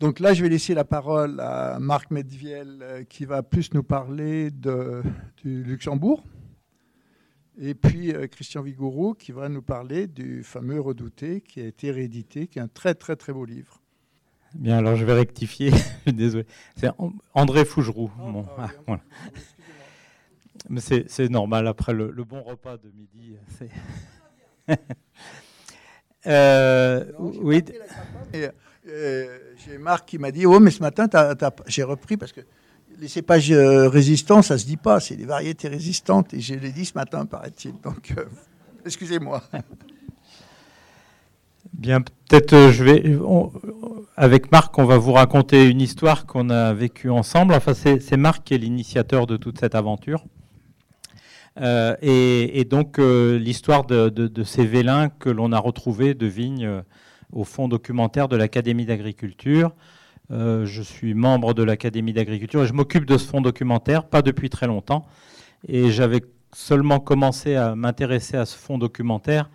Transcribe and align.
Donc 0.00 0.18
là, 0.18 0.32
je 0.32 0.42
vais 0.42 0.48
laisser 0.48 0.72
la 0.72 0.84
parole 0.84 1.40
à 1.40 1.78
Marc 1.78 2.10
Medviel 2.10 2.78
euh, 2.80 3.04
qui 3.04 3.26
va 3.26 3.42
plus 3.42 3.74
nous 3.74 3.82
parler 3.82 4.50
de, 4.50 5.02
du 5.42 5.62
Luxembourg. 5.62 6.24
Et 7.60 7.74
puis 7.74 8.14
euh, 8.14 8.26
Christian 8.26 8.62
Vigourou 8.62 9.12
qui 9.12 9.32
va 9.32 9.50
nous 9.50 9.60
parler 9.60 10.06
du 10.06 10.42
fameux 10.42 10.80
Redouté 10.80 11.42
qui 11.42 11.60
a 11.60 11.66
été 11.66 11.90
réédité, 11.90 12.46
qui 12.46 12.58
est 12.58 12.62
un 12.62 12.68
très 12.68 12.94
très 12.94 13.14
très 13.14 13.34
beau 13.34 13.44
livre. 13.44 13.82
Bien, 14.54 14.78
alors 14.78 14.96
je 14.96 15.04
vais 15.04 15.12
rectifier. 15.12 15.70
Désolé. 16.06 16.46
C'est 16.76 16.88
André 17.34 17.66
Fougeroux. 17.66 18.10
Ah, 18.56 18.68
ah, 18.88 19.00
Mais 20.70 20.80
c'est 20.80 21.28
normal 21.28 21.66
après 21.66 21.92
le, 21.92 22.24
bon 22.24 22.42
repas 22.42 22.78
de 22.78 22.90
midi. 22.90 23.36
euh, 26.26 27.04
oui. 27.18 27.62
Euh, 28.90 29.38
j'ai 29.64 29.78
Marc 29.78 30.08
qui 30.08 30.18
m'a 30.18 30.30
dit 30.30 30.46
Oh, 30.46 30.60
mais 30.60 30.70
ce 30.70 30.80
matin, 30.80 31.06
j'ai 31.66 31.82
repris 31.82 32.16
parce 32.16 32.32
que 32.32 32.40
les 32.98 33.08
cépages 33.08 33.50
euh, 33.50 33.88
résistants, 33.88 34.42
ça 34.42 34.58
se 34.58 34.66
dit 34.66 34.76
pas, 34.76 35.00
c'est 35.00 35.16
des 35.16 35.24
variétés 35.24 35.68
résistantes. 35.68 36.34
Et 36.34 36.40
je 36.40 36.54
l'ai 36.54 36.72
dit 36.72 36.84
ce 36.84 36.94
matin, 36.94 37.26
paraît-il. 37.26 37.74
Donc, 37.82 38.14
euh, 38.16 38.24
excusez-moi. 38.84 39.42
Bien, 41.72 42.00
peut-être 42.00 42.70
je 42.72 42.84
vais. 42.84 43.18
avec 44.16 44.50
Marc, 44.50 44.76
on 44.78 44.84
va 44.84 44.98
vous 44.98 45.12
raconter 45.12 45.68
une 45.68 45.80
histoire 45.80 46.26
qu'on 46.26 46.50
a 46.50 46.74
vécue 46.74 47.10
ensemble. 47.10 47.54
Enfin, 47.54 47.74
c'est 47.74 48.16
Marc 48.16 48.44
qui 48.44 48.54
est 48.54 48.58
l'initiateur 48.58 49.26
de 49.26 49.36
toute 49.36 49.60
cette 49.60 49.74
aventure. 49.74 50.24
et, 51.56 52.66
donc, 52.68 52.98
l'histoire 52.98 53.84
de, 53.86 54.08
de, 54.08 54.42
ces 54.42 54.66
vélins 54.66 55.10
que 55.10 55.30
l'on 55.30 55.52
a 55.52 55.58
retrouvés 55.58 56.14
de 56.14 56.26
vignes 56.26 56.82
au 57.32 57.44
fonds 57.44 57.68
documentaire 57.68 58.28
de 58.28 58.36
l'Académie 58.36 58.86
d'agriculture. 58.86 59.72
Euh, 60.30 60.64
je 60.64 60.82
suis 60.82 61.14
membre 61.14 61.54
de 61.54 61.62
l'Académie 61.62 62.12
d'agriculture 62.12 62.62
et 62.62 62.66
je 62.66 62.72
m'occupe 62.72 63.04
de 63.04 63.18
ce 63.18 63.26
fonds 63.26 63.40
documentaire, 63.40 64.04
pas 64.04 64.22
depuis 64.22 64.48
très 64.48 64.66
longtemps. 64.66 65.06
Et 65.66 65.90
j'avais 65.90 66.22
seulement 66.52 67.00
commencé 67.00 67.56
à 67.56 67.74
m'intéresser 67.74 68.36
à 68.36 68.46
ce 68.46 68.56
fonds 68.56 68.78
documentaire 68.78 69.50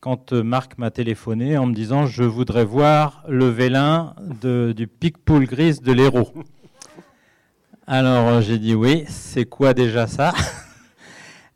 quand 0.00 0.32
euh, 0.32 0.42
Marc 0.42 0.78
m'a 0.78 0.90
téléphoné 0.90 1.58
en 1.58 1.66
me 1.66 1.74
disant 1.74 2.06
je 2.06 2.22
voudrais 2.22 2.64
voir 2.64 3.24
le 3.28 3.48
vélin 3.48 4.14
du 4.42 4.86
pic-poule 4.86 5.46
de 5.46 5.92
l'Hérault. 5.92 6.32
Alors 7.86 8.28
euh, 8.28 8.40
j'ai 8.40 8.58
dit 8.58 8.74
oui, 8.74 9.04
c'est 9.08 9.46
quoi 9.46 9.74
déjà 9.74 10.06
ça? 10.06 10.34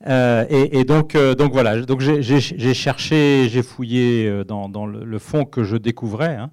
Euh, 0.07 0.45
et, 0.49 0.85
donc, 0.85 1.15
euh, 1.15 1.35
donc 1.35 1.53
voilà, 1.53 1.81
donc 1.83 2.01
j'ai 2.01 2.75
cherché, 2.75 3.49
j'ai 3.49 3.63
fouillé 3.63 4.27
euh, 4.27 4.45
dans, 4.45 4.87
le, 4.87 5.19
fond 5.19 5.45
que 5.45 5.63
je 5.63 5.77
découvrais. 5.77 6.37
Hein. 6.37 6.51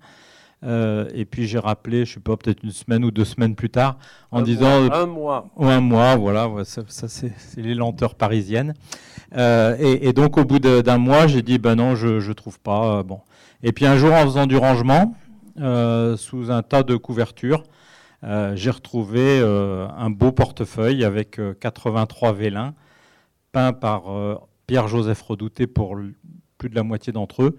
et 1.15 1.25
puis 1.25 1.47
j'ai 1.47 1.57
rappelé, 1.57 2.05
je 2.05 2.15
sais 2.15 2.19
pas, 2.19 2.37
peut-être 2.37 2.63
une 2.63 2.71
semaine 2.71 3.03
ou 3.03 3.11
deux 3.11 3.25
semaines 3.25 3.55
plus 3.55 3.69
tard, 3.69 3.97
en 4.31 4.41
disant 4.41 4.91
un 4.91 5.05
mois, 5.05 5.49
ou 5.55 5.65
un 5.65 5.81
mois, 5.81 6.15
voilà, 6.15 6.47
ça, 6.63 6.83
c'est 6.87 7.31
les 7.57 7.73
lenteurs 7.73 8.15
parisiennes. 8.15 8.73
Et, 9.35 10.13
donc 10.13 10.37
au 10.37 10.45
bout 10.45 10.59
d'un 10.59 10.97
mois, 10.97 11.27
j'ai 11.27 11.41
dit 11.41 11.57
ben 11.57 11.75
non, 11.75 11.95
je 11.95 12.19
je 12.19 12.31
trouve 12.33 12.59
pas. 12.59 13.03
bon. 13.03 13.21
Et 13.63 13.71
puis 13.71 13.85
un 13.85 13.97
jour, 13.97 14.13
en 14.13 14.23
faisant 14.23 14.45
du 14.45 14.57
rangement 14.57 15.15
sous 15.57 16.51
un 16.51 16.61
tas 16.61 16.83
de 16.83 16.95
couvertures, 16.95 17.63
j'ai 18.53 18.69
retrouvé 18.69 19.39
un 19.39 20.09
beau 20.11 20.31
portefeuille 20.31 21.03
avec 21.03 21.39
83 21.61 22.33
vélins 22.33 22.75
peint 23.51 23.73
par 23.73 24.11
euh, 24.11 24.35
Pierre-Joseph 24.67 25.21
Redouté 25.21 25.67
pour 25.67 25.97
plus 26.57 26.69
de 26.69 26.75
la 26.75 26.83
moitié 26.83 27.13
d'entre 27.13 27.43
eux, 27.43 27.57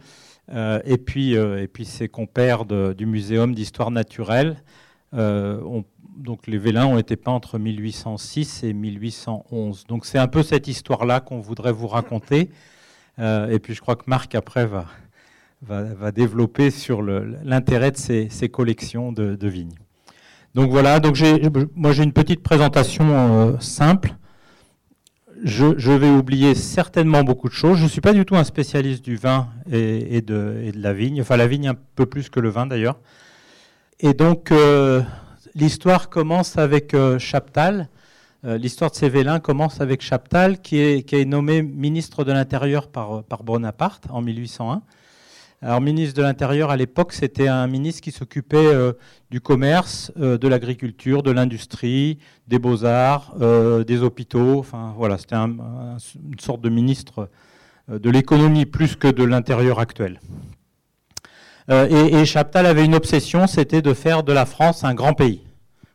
euh, 0.53 0.81
et, 0.85 0.99
puis, 0.99 1.37
euh, 1.37 1.63
et 1.63 1.69
puis 1.69 1.85
ses 1.85 2.09
compères 2.09 2.65
du 2.65 3.07
Muséum 3.07 3.55
d'histoire 3.55 3.91
naturelle. 3.91 4.63
donc 5.13 6.47
les 6.47 6.59
vélins 6.59 6.87
ont 6.87 6.99
été 6.99 7.17
peints 7.17 7.33
entre 7.33 7.59
1806 7.59 8.65
et 8.65 8.73
1811. 8.73 9.87
Donc 9.87 10.07
c'est 10.07 10.19
un 10.19 10.29
peu 10.29 10.43
cette 10.43 10.69
histoire-là 10.69 11.21
qu'on 11.21 11.41
voudrait 11.41 11.73
vous 11.73 11.89
raconter. 11.89 12.51
et 13.19 13.59
puis 13.63 13.75
je 13.75 13.81
crois 13.81 13.97
que 13.97 14.05
Marc, 14.07 14.35
après, 14.35 14.67
va, 14.67 14.87
va, 15.63 16.13
développer 16.13 16.71
sur 16.71 17.03
l'intérêt 17.03 17.91
de 17.91 17.97
ces, 17.97 18.29
ces 18.29 18.49
collections 18.49 19.13
de, 19.13 19.35
de, 19.35 19.49
vignes. 19.49 19.79
Donc 20.55 20.71
voilà, 20.71 21.01
donc 21.01 21.17
moi 21.75 21.93
j'ai 21.93 22.03
une 22.03 22.13
petite 22.13 22.43
présentation 22.43 23.59
simple 23.61 24.15
je, 25.43 25.93
vais 25.93 26.11
oublier 26.11 26.55
certainement 26.55 27.23
beaucoup 27.23 27.49
de 27.49 27.55
choses. 27.55 27.79
Je 27.79 27.85
ne 27.85 27.89
suis 27.89 28.01
pas 28.01 28.13
du 28.13 28.25
tout 28.25 28.37
un 28.37 28.45
spécialiste 28.45 29.05
du 29.05 29.17
vin 29.17 29.49
et, 29.71 30.21
de, 30.21 30.71
la 30.75 30.93
vigne, 30.93 31.21
enfin 31.21 31.37
la 31.37 31.47
vigne 31.47 31.69
un 31.69 31.77
peu 31.95 32.07
plus 32.07 32.29
que 32.29 32.41
le 32.41 32.49
vin 32.49 32.67
d'ailleurs. 32.67 32.99
Et 34.01 34.15
donc 34.15 34.51
euh, 34.51 35.03
l'histoire 35.55 36.09
commence 36.09 36.59
avec 36.59 36.95
euh, 36.95 37.19
Chaptal. 37.19 37.89
Euh, 38.45 38.57
l'histoire 38.57 38.91
de 38.91 38.97
ces 38.97 39.09
vélins 39.09 39.41
commence 39.41 39.81
avec 39.81 40.01
Chaptal, 40.01 40.61
qui 40.61 40.79
est, 40.79 41.03
qui 41.03 41.17
est 41.17 41.27
nommé 41.27 41.63
ministre 41.63 42.25
de 42.25 42.33
l'Intérieur 42.33 42.89
par, 42.89 43.23
par 43.25 43.43
Bonaparte 43.43 44.05
en 44.11 44.23
1801. 44.23 44.83
Alors, 45.63 45.83
ministre 45.83 46.17
de 46.17 46.23
l'Intérieur 46.23 46.71
à 46.71 46.77
l'époque, 46.79 47.13
c'était 47.13 47.49
un 47.49 47.67
ministre 47.67 48.01
qui 48.01 48.13
s'occupait 48.13 48.57
euh, 48.57 48.95
du 49.31 49.43
commerce, 49.43 50.11
euh, 50.19 50.39
de 50.39 50.49
l'agriculture, 50.49 51.23
de 51.23 51.31
l'industrie, 51.31 52.19
des 52.49 52.59
beaux-arts, 52.59 53.35
euh, 53.43 53.85
des 53.85 54.03
hôpitaux. 54.03 54.59
Enfin, 54.59 54.95
voilà, 54.97 55.19
c'était 55.19 55.37
une 55.37 55.99
sorte 56.39 56.63
de 56.63 56.71
ministre 56.71 57.29
de 57.89 58.09
l'économie 58.09 58.65
plus 58.65 58.97
que 58.97 59.09
de 59.09 59.23
l'intérieur 59.23 59.81
actuel. 59.81 60.21
Et, 61.69 62.25
Chaptal 62.25 62.67
avait 62.67 62.85
une 62.85 62.97
obsession, 62.97 63.47
c'était 63.47 63.83
de 63.83 63.95
faire 63.95 64.25
de 64.25 64.33
la 64.33 64.45
France 64.45 64.83
un 64.83 64.95
grand 64.95 65.13
pays. 65.13 65.43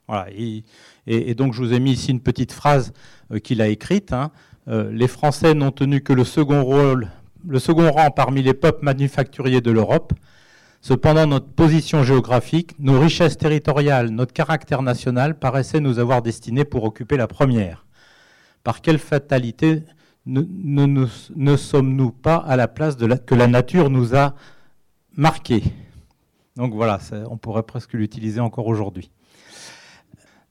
Voilà, 0.07 0.27
et, 0.31 1.35
donc, 1.35 1.53
je 1.53 1.61
vous 1.61 1.73
ai 1.73 1.79
mis 1.79 1.91
ici 1.91 2.11
une 2.11 2.21
petite 2.21 2.53
phrase 2.53 2.93
qu'il 3.43 3.61
a 3.61 3.67
écrite. 3.67 4.13
Hein. 4.13 4.31
les 4.67 5.07
Français 5.07 5.53
n'ont 5.53 5.71
tenu 5.71 6.01
que 6.01 6.13
le 6.13 6.23
second 6.23 6.63
rôle 6.63 7.09
le 7.47 7.59
second 7.59 7.91
rang 7.91 8.11
parmi 8.11 8.41
les 8.41 8.53
peuples 8.53 8.83
manufacturiers 8.83 9.61
de 9.61 9.71
l'Europe. 9.71 10.13
Cependant, 10.81 11.25
notre 11.25 11.47
position 11.47 12.03
géographique, 12.03 12.75
nos 12.79 12.99
richesses 12.99 13.37
territoriales, 13.37 14.09
notre 14.09 14.33
caractère 14.33 14.81
national 14.81 15.39
paraissaient 15.39 15.79
nous 15.79 15.99
avoir 15.99 16.21
destinés 16.21 16.65
pour 16.65 16.83
occuper 16.83 17.17
la 17.17 17.27
première. 17.27 17.85
Par 18.63 18.81
quelle 18.81 18.99
fatalité 18.99 19.83
ne, 20.25 21.55
sommes-nous 21.55 22.11
pas 22.11 22.35
à 22.35 22.55
la 22.55 22.67
place 22.67 22.97
que 23.25 23.35
la 23.35 23.47
nature 23.47 23.89
nous 23.89 24.15
a 24.15 24.35
marqués? 25.15 25.63
Donc 26.55 26.73
voilà, 26.73 26.99
on 27.29 27.37
pourrait 27.37 27.63
presque 27.63 27.93
l'utiliser 27.93 28.39
encore 28.39 28.67
aujourd'hui. 28.67 29.11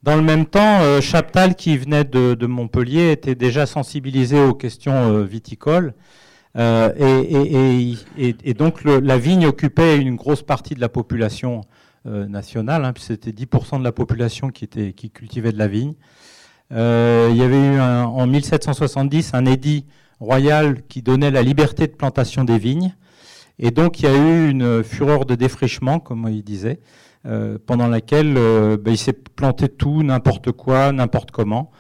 Dans 0.03 0.17
le 0.17 0.23
même 0.23 0.45
temps, 0.45 0.81
euh, 0.81 1.01
Chaptal, 1.01 1.55
qui 1.55 1.79
venait 1.79 2.05
de, 2.05 2.47
Montpellier, 2.47 3.13
était 3.13 3.35
déjà 3.35 3.65
sensibilisé 3.65 4.39
aux 4.39 4.53
questions 4.53 4.93
euh, 4.93 5.25
viticoles 5.25 5.95
euh, 6.57 7.95
et, 8.17 8.55
donc 8.55 8.85
la 8.85 9.19
vigne 9.19 9.47
occupait 9.47 9.97
une 9.97 10.17
grosse 10.17 10.43
partie 10.43 10.75
de 10.75 10.81
la 10.81 10.89
population 10.89 11.63
euh, 12.07 12.27
nationale, 12.27 12.85
hein, 12.85 12.93
c'était 12.99 13.33
10% 13.33 13.79
de 13.79 13.85
la 13.85 13.93
population 13.93 14.51
qui, 14.51 14.65
était, 14.65 14.93
qui 14.93 15.11
cultivait 15.11 15.53
de 15.53 15.59
la 15.59 15.69
vigne. 15.69 15.95
Euh, 16.73 17.29
il 17.31 17.37
y 17.37 17.43
avait 17.43 17.61
eu 17.61 17.81
en 17.81 18.27
1770 18.27 19.35
un 19.35 19.47
édit 19.47 19.87
royal 20.21 20.83
qui 20.89 21.03
donnait 21.03 21.31
la 21.31 21.43
liberté 21.43 21.87
de 21.87 21.93
plantation 21.93 22.45
des 22.45 22.59
vignes. 22.59 22.95
Et 23.59 23.71
donc 23.71 24.01
il 24.01 24.07
y 24.07 24.09
a 24.09 24.17
eu 24.17 24.51
une 24.51 24.83
fureur 24.83 25.27
de 25.27 25.35
défrichement, 25.35 26.01
comme 26.01 26.29
il 26.29 26.43
disait, 26.43 26.81
pendant 27.67 27.87
laquelle 27.87 28.35
ben, 28.35 28.91
il 28.93 28.99
s'est 28.99 29.13
planté 29.13 29.69
tout, 29.69 30.03
n'importe 30.03 30.53
quoi, 30.53 30.93
n'importe 30.93 31.31
comment. 31.31 31.71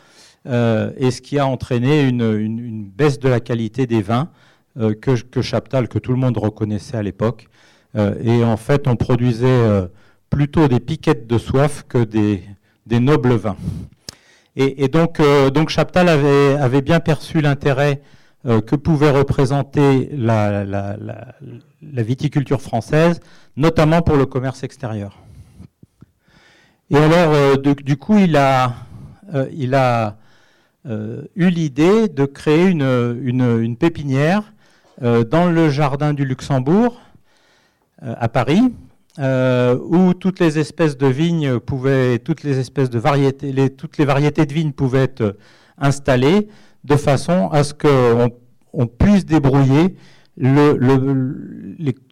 et 0.46 1.10
ce 1.10 1.20
qui 1.20 1.38
a 1.38 1.46
entraîné 1.46 2.08
une, 2.08 2.38
une, 2.38 2.84
baisse 2.84 3.18
de 3.18 3.28
la 3.28 3.40
qualité 3.40 3.86
des 3.86 4.02
vins 4.02 4.30
euh, 4.76 4.92
que, 4.92 5.40
Chaptal, 5.40 5.86
que 5.86 6.00
tout 6.00 6.10
le 6.10 6.18
monde 6.18 6.36
reconnaissait 6.36 6.96
à 6.96 7.02
l'époque. 7.02 7.46
Euh, 7.94 8.16
et 8.20 8.42
en 8.42 8.56
fait, 8.56 8.88
on 8.88 8.96
produisait 8.96 9.46
euh, 9.46 9.86
plutôt 10.30 10.66
des 10.66 10.80
piquettes 10.80 11.28
de 11.28 11.38
soif 11.38 11.84
que 11.88 12.02
des, 12.02 12.42
nobles 12.90 13.34
vins. 13.34 13.56
Et, 14.56 14.88
donc, 14.88 15.20
Chaptal 15.68 16.08
avait, 16.08 16.82
bien 16.82 16.98
perçu 17.00 17.40
l'intérêt 17.40 18.02
que 18.44 18.76
pouvait 18.76 19.10
représenter 19.10 20.10
la, 20.12 20.64
viticulture 21.80 22.60
française, 22.60 23.20
notamment 23.56 24.02
pour 24.02 24.16
le 24.16 24.26
commerce 24.26 24.62
extérieur. 24.62 25.18
Et 26.90 26.96
alors, 26.96 27.58
du, 27.58 27.96
coup, 27.96 28.18
il 28.18 28.36
a, 28.36 28.74
eu 30.84 31.48
l'idée 31.48 32.08
de 32.08 32.24
créer 32.24 32.68
une, 32.68 33.76
pépinière 33.76 34.54
dans 35.00 35.50
le 35.50 35.70
jardin 35.70 36.14
du 36.14 36.24
Luxembourg, 36.24 37.00
euh, 38.02 38.14
à 38.18 38.28
Paris, 38.28 38.60
euh, 39.20 39.78
où 39.78 40.14
toutes 40.14 40.40
les 40.40 40.58
espèces 40.58 40.98
de 40.98 41.06
vignes 41.06 41.60
pouvaient, 41.60 42.18
toutes 42.18 42.42
les 42.42 42.58
espèces 42.58 42.90
de 42.90 42.98
variétés, 42.98 43.70
toutes 43.70 43.98
les 43.98 44.04
variétés 44.04 44.44
de 44.46 44.52
vignes 44.52 44.72
pouvaient 44.72 45.04
être 45.04 45.36
installées 45.78 46.48
de 46.82 46.96
façon 46.96 47.48
à 47.50 47.62
ce 47.62 47.72
qu'on 47.72 48.30
on 48.72 48.86
puisse 48.88 49.24
débrouiller 49.24 49.94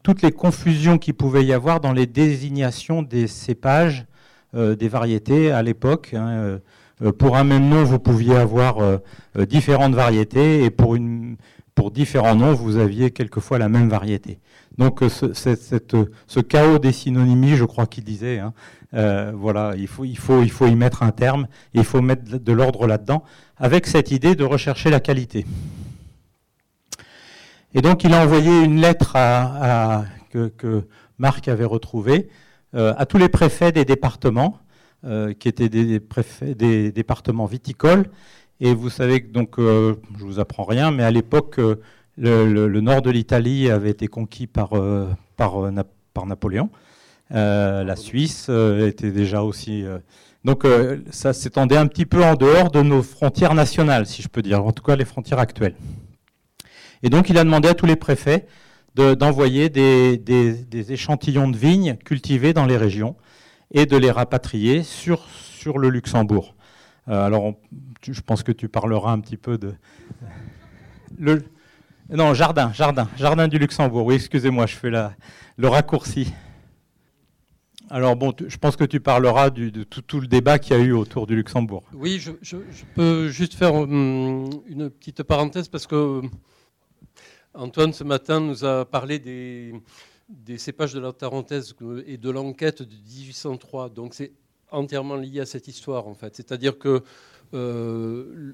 toutes 0.04 0.22
les 0.22 0.30
confusions 0.30 0.98
qu'il 0.98 1.14
pouvait 1.14 1.44
y 1.44 1.52
avoir 1.52 1.80
dans 1.80 1.92
les 1.92 2.06
désignations 2.06 3.02
des 3.02 3.26
cépages, 3.26 4.06
des 4.54 4.88
variétés 4.88 5.50
à 5.50 5.62
l'époque. 5.62 6.14
Hein, 6.14 6.60
pour 7.18 7.36
un 7.36 7.42
même 7.42 7.68
nom, 7.68 7.82
vous 7.82 7.98
pouviez 7.98 8.36
avoir 8.36 8.76
différentes 9.48 9.94
variétés, 9.94 10.62
et 10.62 10.70
pour, 10.70 10.94
une, 10.94 11.36
pour 11.74 11.90
différents 11.90 12.34
noms, 12.34 12.54
vous 12.54 12.76
aviez 12.76 13.10
quelquefois 13.10 13.58
la 13.58 13.68
même 13.68 13.88
variété. 13.88 14.38
Donc 14.78 15.00
ce, 15.08 15.32
ce 15.34 16.40
chaos 16.40 16.78
des 16.78 16.92
synonymies, 16.92 17.56
je 17.56 17.64
crois 17.64 17.86
qu'il 17.86 18.04
disait, 18.04 18.38
hein, 18.38 18.52
euh, 18.94 19.32
voilà, 19.34 19.74
il 19.76 19.88
faut, 19.88 20.04
y 20.04 20.74
mettre 20.74 21.02
un 21.02 21.12
terme, 21.12 21.46
il 21.72 21.84
faut 21.84 22.02
mettre 22.02 22.38
de 22.38 22.52
l'ordre 22.52 22.86
là-dedans, 22.86 23.24
avec 23.56 23.86
cette 23.86 24.10
idée 24.10 24.34
de 24.34 24.44
rechercher 24.44 24.90
la 24.90 25.00
qualité. 25.00 25.46
Et 27.74 27.80
donc 27.80 28.04
il 28.04 28.12
a 28.12 28.22
envoyé 28.22 28.62
une 28.62 28.80
lettre 28.80 29.16
que, 30.30 30.86
Marc 31.18 31.46
avait 31.46 31.64
retrouvée 31.64 32.28
euh, 32.74 32.94
à 32.96 33.06
tous 33.06 33.16
les 33.16 33.28
préfets 33.28 33.70
des 33.70 33.84
départements, 33.84 34.58
euh, 35.04 35.32
qui 35.34 35.48
étaient 35.48 35.68
des 35.68 36.92
départements 36.92 37.46
viticoles. 37.46 38.06
Et 38.60 38.74
vous 38.74 38.90
savez 38.90 39.22
que 39.22 39.32
donc, 39.32 39.54
je 39.58 40.24
vous 40.24 40.38
apprends 40.38 40.64
rien, 40.64 40.90
mais 40.90 41.02
à 41.02 41.10
l'époque, 41.10 41.60
le, 42.16 42.80
nord 42.80 43.02
de 43.02 43.10
l'Italie 43.10 43.70
avait 43.70 43.90
été 43.90 44.06
conquis 44.06 44.46
par, 44.46 44.70
par, 45.36 45.72
par 46.14 46.26
Napoléon. 46.26 46.70
Euh, 47.34 47.82
la 47.82 47.96
Suisse 47.96 48.46
euh, 48.50 48.88
était 48.88 49.10
déjà 49.10 49.42
aussi. 49.42 49.84
Euh, 49.84 49.98
donc 50.44 50.66
ça 51.12 51.32
s'étendait 51.32 51.76
un 51.76 51.86
petit 51.86 52.04
peu 52.04 52.24
en 52.24 52.34
dehors 52.34 52.72
de 52.72 52.82
nos 52.82 53.00
frontières 53.00 53.54
nationales, 53.54 54.06
si 54.06 54.22
je 54.22 54.28
peux 54.28 54.42
dire, 54.42 54.64
en 54.64 54.72
tout 54.72 54.82
cas 54.82 54.96
les 54.96 55.04
frontières 55.04 55.38
actuelles. 55.38 55.76
Et 57.04 57.10
donc 57.10 57.30
il 57.30 57.38
a 57.38 57.44
demandé 57.44 57.68
à 57.68 57.74
tous 57.74 57.86
les 57.86 57.94
préfets 57.94 58.46
d'envoyer 58.96 59.68
des, 59.68 60.92
échantillons 60.92 61.48
de 61.48 61.56
vignes 61.56 61.96
cultivées 62.04 62.52
dans 62.54 62.66
les 62.66 62.76
régions 62.76 63.14
et 63.70 63.86
de 63.86 63.96
les 63.96 64.10
rapatrier 64.10 64.82
sur 64.82 65.28
le 65.78 65.88
Luxembourg. 65.90 66.56
Alors 67.06 67.54
je 68.02 68.20
pense 68.20 68.42
que 68.42 68.52
tu 68.52 68.68
parleras 68.68 69.12
un 69.12 69.20
petit 69.20 69.36
peu 69.36 69.58
de... 69.58 69.74
Non, 72.10 72.34
jardin, 72.34 72.72
jardin, 72.72 73.08
jardin 73.16 73.48
du 73.48 73.58
Luxembourg. 73.58 74.06
Oui, 74.06 74.16
excusez-moi, 74.16 74.66
je 74.66 74.76
fais 74.76 74.90
la, 74.90 75.14
le 75.56 75.68
raccourci. 75.68 76.32
Alors 77.90 78.16
bon, 78.16 78.32
je 78.46 78.56
pense 78.56 78.76
que 78.76 78.84
tu 78.84 79.00
parleras 79.00 79.50
de 79.50 79.82
tout, 79.82 80.20
le 80.20 80.26
débat 80.26 80.58
qu'il 80.58 80.76
y 80.76 80.80
a 80.80 80.82
eu 80.82 80.92
autour 80.92 81.26
du 81.26 81.36
Luxembourg. 81.36 81.84
Oui, 81.92 82.18
je, 82.18 82.56
peux 82.94 83.28
juste 83.28 83.54
faire 83.54 83.74
hum, 83.74 84.50
une 84.66 84.88
petite 84.88 85.22
parenthèse 85.22 85.68
parce 85.68 85.86
que 85.86 86.22
Antoine 87.54 87.92
ce 87.92 88.02
matin 88.02 88.40
nous 88.40 88.64
a 88.64 88.86
parlé 88.86 89.18
des, 89.18 89.74
cépages 90.56 90.94
de 90.94 91.00
la 91.00 91.12
Tarentaise 91.12 91.74
et 92.06 92.16
de 92.16 92.30
l'enquête 92.30 92.82
de 92.82 92.94
1803. 92.94 93.90
Donc 93.90 94.14
c'est 94.14 94.32
entièrement 94.72 95.16
lié 95.16 95.40
à 95.40 95.46
cette 95.46 95.68
histoire 95.68 96.06
en 96.08 96.14
fait. 96.14 96.34
C'est-à-dire 96.34 96.78
que 96.78 97.02
euh, 97.54 98.52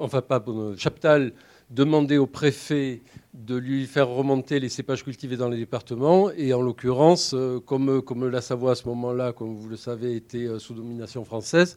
enfin 0.00 0.20
pas 0.20 0.44
Chaptal 0.76 1.32
demandait 1.70 2.16
au 2.16 2.26
préfet 2.26 3.02
de 3.34 3.54
lui 3.56 3.86
faire 3.86 4.08
remonter 4.08 4.58
les 4.58 4.68
cépages 4.68 5.04
cultivés 5.04 5.36
dans 5.36 5.48
les 5.48 5.58
départements. 5.58 6.30
Et 6.32 6.52
en 6.52 6.60
l'occurrence, 6.60 7.34
euh, 7.34 7.60
comme, 7.60 8.02
comme 8.02 8.28
la 8.28 8.40
Savoie 8.40 8.72
à 8.72 8.74
ce 8.74 8.88
moment-là, 8.88 9.32
comme 9.32 9.54
vous 9.54 9.68
le 9.68 9.76
savez, 9.76 10.16
était 10.16 10.46
euh, 10.46 10.58
sous 10.58 10.74
domination 10.74 11.24
française, 11.24 11.76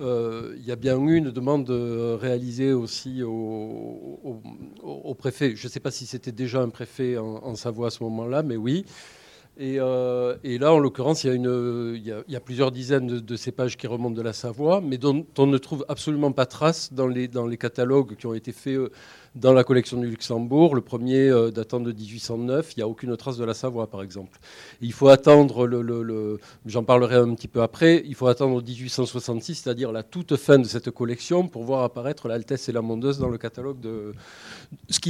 il 0.00 0.64
y 0.64 0.70
a 0.70 0.76
bien 0.76 0.96
eu 1.00 1.16
une 1.16 1.32
demande 1.32 1.68
réalisée 1.68 2.72
aussi 2.72 3.20
au, 3.24 4.30
préfet. 5.18 5.56
Je 5.56 5.66
ne 5.66 5.70
sais 5.72 5.80
pas 5.80 5.90
si 5.90 6.06
c'était 6.06 6.30
déjà 6.30 6.60
un 6.62 6.68
préfet 6.68 7.18
en, 7.18 7.56
Savoie 7.56 7.88
à 7.88 7.90
ce 7.90 8.04
moment-là, 8.04 8.44
mais 8.44 8.54
oui. 8.54 8.84
Et, 9.60 9.78
là, 9.78 10.72
en 10.72 10.78
l'occurrence, 10.78 11.24
il, 11.24 12.02
y 12.28 12.36
a 12.36 12.40
plusieurs 12.40 12.70
dizaines 12.70 13.08
de, 13.08 13.36
cépages 13.36 13.76
qui 13.76 13.88
remontent 13.88 14.14
de 14.14 14.22
la 14.22 14.32
Savoie, 14.32 14.80
mais 14.80 14.98
dont 14.98 15.26
on 15.36 15.46
ne 15.46 15.58
trouve 15.58 15.84
absolument 15.88 16.30
pas 16.30 16.46
trace 16.46 16.92
dans 16.92 17.08
les, 17.08 17.28
catalogues 17.58 18.14
qui 18.14 18.26
ont 18.26 18.34
été 18.34 18.52
faits 18.52 18.78
dans 19.34 19.52
la 19.52 19.64
collection 19.64 20.00
du 20.00 20.08
Luxembourg. 20.08 20.76
Le 20.76 20.80
premier 20.80 21.28
euh, 21.28 21.50
datant 21.50 21.80
de 21.80 21.90
1809, 21.90 22.72
il 22.76 22.78
n'y 22.78 22.82
a 22.84 22.88
aucune 22.88 23.16
trace 23.16 23.36
de 23.36 23.44
la 23.44 23.52
Savoie, 23.52 23.88
par 23.88 24.02
exemple. 24.02 24.38
Il 24.80 24.92
faut 24.92 25.08
attendre, 25.08 25.68
j'en 26.64 26.84
parlerai 26.84 27.16
un 27.16 27.34
petit 27.34 27.48
peu 27.48 27.60
après, 27.60 28.02
il 28.06 28.14
faut 28.14 28.28
attendre 28.28 28.62
1866, 28.62 29.56
c'est-à-dire 29.56 29.90
la 29.90 30.04
toute 30.04 30.36
fin 30.36 30.60
de 30.60 30.66
cette 30.66 30.90
collection, 30.92 31.48
pour 31.48 31.64
voir 31.64 31.82
apparaître 31.82 32.28
l'Altesse 32.28 32.68
et 32.68 32.72
la 32.72 32.82
Mondeuse 32.82 33.18
dans 33.18 33.28
le 33.28 33.38
catalogue 33.38 33.80
de... 33.80 34.12
Ce 34.88 35.00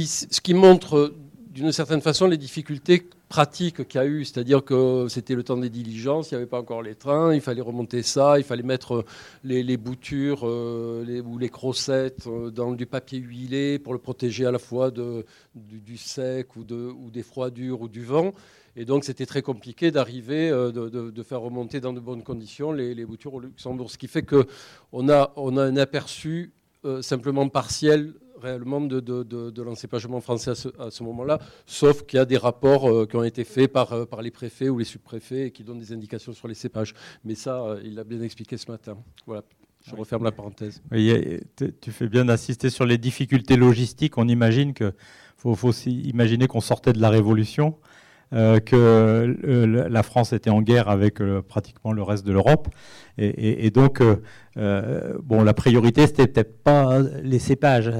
qui 0.41 0.53
montre 0.55 1.13
d'une 1.59 1.73
certaine 1.73 1.99
façon 1.99 2.27
les 2.27 2.37
difficultés 2.37 3.05
pratiques 3.27 3.85
qu'il 3.85 3.99
y 3.99 4.03
a 4.03 4.07
eu, 4.07 4.23
c'est-à-dire 4.23 4.63
que 4.63 5.07
c'était 5.09 5.35
le 5.35 5.43
temps 5.43 5.57
des 5.57 5.69
diligences, 5.69 6.31
il 6.31 6.35
n'y 6.35 6.37
avait 6.37 6.49
pas 6.49 6.59
encore 6.59 6.81
les 6.81 6.95
trains, 6.95 7.35
il 7.35 7.41
fallait 7.41 7.61
remonter 7.61 8.01
ça, 8.01 8.39
il 8.39 8.45
fallait 8.45 8.63
mettre 8.63 9.03
les, 9.43 9.75
boutures 9.75 10.47
euh, 10.47 11.21
ou 11.21 11.37
les 11.37 11.49
crossettes 11.49 12.27
euh, 12.27 12.49
dans 12.49 12.71
du 12.71 12.85
papier 12.85 13.19
huilé 13.19 13.77
pour 13.77 13.91
le 13.91 13.99
protéger 13.99 14.45
à 14.45 14.51
la 14.51 14.57
fois 14.57 14.89
du, 14.89 15.97
sec 15.97 16.55
ou, 16.55 16.63
de, 16.63 16.75
ou 16.75 17.11
des 17.11 17.23
froidures 17.23 17.81
ou 17.81 17.89
du 17.89 18.05
vent. 18.05 18.33
Et 18.77 18.85
donc 18.85 19.03
c'était 19.03 19.25
très 19.25 19.41
compliqué 19.41 19.91
d'arriver, 19.91 20.49
euh, 20.49 20.71
de, 20.71 21.23
faire 21.23 21.41
remonter 21.41 21.81
dans 21.81 21.91
de 21.91 21.99
bonnes 21.99 22.23
conditions 22.23 22.71
les, 22.71 23.05
boutures 23.05 23.33
au 23.33 23.41
Luxembourg. 23.41 23.91
Ce 23.91 23.97
qui 23.97 24.07
fait 24.07 24.23
qu'on 24.23 25.09
a, 25.09 25.33
on 25.35 25.57
a 25.57 25.63
un 25.63 25.75
aperçu 25.75 26.53
simplement 27.01 27.49
partiel 27.49 28.13
réellement 28.41 28.81
de, 28.81 28.99
de, 28.99 29.23
de, 29.23 29.61
l'encépagement 29.61 30.21
français 30.21 30.51
à 30.51 30.91
ce, 30.91 31.03
moment-là, 31.03 31.39
sauf 31.65 32.03
qu'il 32.05 32.17
y 32.17 32.19
a 32.19 32.25
des 32.25 32.37
rapports 32.37 32.89
euh, 32.89 33.05
qui 33.05 33.15
ont 33.15 33.23
été 33.23 33.43
faits 33.43 33.71
par, 33.71 33.93
euh, 33.93 34.05
par 34.05 34.21
les 34.21 34.31
préfets 34.31 34.69
ou 34.69 34.77
les 34.77 34.85
sous-préfets 34.85 35.47
et 35.47 35.51
qui 35.51 35.63
donnent 35.63 35.79
des 35.79 35.93
indications 35.93 36.33
sur 36.33 36.47
les 36.47 36.53
cépages. 36.53 36.93
Mais 37.23 37.35
ça, 37.35 37.61
euh, 37.61 37.81
il 37.83 37.95
l'a 37.95 38.03
bien 38.03 38.21
expliqué 38.21 38.57
ce 38.57 38.71
matin. 38.71 38.97
Voilà. 39.25 39.43
Je 39.85 39.95
referme 39.95 40.25
la 40.25 40.31
parenthèse. 40.31 40.81
tu 40.91 41.91
fais 41.91 42.09
bien 42.09 42.25
d'insister 42.25 42.69
sur 42.69 42.85
les 42.85 42.97
difficultés 42.97 43.55
logistiques. 43.55 44.17
On 44.17 44.27
imagine 44.27 44.73
que 44.73 44.93
faut, 45.37 45.55
faut 45.55 45.71
imaginer 45.85 46.47
qu'on 46.47 46.59
sortait 46.59 46.91
de 46.91 46.99
la 46.99 47.09
Révolution 47.09 47.77
euh, 48.31 48.59
que 48.59 48.75
euh, 48.75 49.89
la 49.89 50.03
France 50.03 50.33
était 50.33 50.51
en 50.51 50.61
guerre 50.61 50.87
avec 50.87 51.19
euh, 51.19 51.41
pratiquement 51.41 51.93
le 51.93 52.03
reste 52.03 52.27
de 52.27 52.31
l'Europe. 52.31 52.67
Et, 53.17 53.69
donc, 53.69 54.01
bon, 54.55 55.43
la 55.43 55.53
priorité, 55.53 56.07
c'était 56.07 56.25
peut-être 56.25 56.63
pas 56.63 56.99
les 57.21 57.39
cépages, 57.39 57.91